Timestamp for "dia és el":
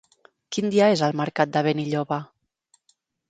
0.75-1.13